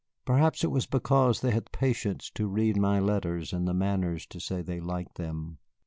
[0.25, 4.25] Perhaps it was because they had the patience to read my letters and the manners
[4.25, 5.59] to say they liked them."